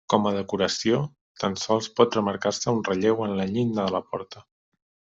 [0.11, 1.01] Com a decoració
[1.43, 4.47] tan sols pot remarcar-se un relleu en la llinda de la porta.